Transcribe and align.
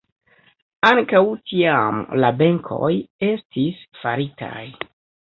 Ankaŭ 0.87 1.19
tiam 1.49 1.99
la 2.23 2.31
benkoj 2.39 2.89
estis 3.27 3.83
faritaj. 4.05 4.65